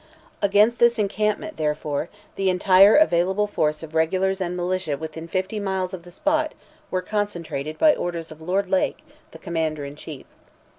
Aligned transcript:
Against 0.41 0.79
this 0.79 0.97
encampment, 0.97 1.57
therefore, 1.57 2.09
the 2.35 2.49
entire 2.49 2.95
available 2.95 3.45
force 3.45 3.83
of 3.83 3.93
regulars 3.93 4.41
and 4.41 4.57
militia 4.57 4.97
within 4.97 5.27
fifty 5.27 5.59
miles 5.59 5.93
of 5.93 6.01
the 6.01 6.09
spot 6.09 6.55
were 6.89 7.03
concentrated 7.03 7.77
by 7.77 7.93
orders 7.93 8.31
of 8.31 8.41
Lord 8.41 8.67
Lake, 8.67 8.97
the 9.29 9.37
Commander 9.37 9.85
in 9.85 9.95
Chief. 9.95 10.25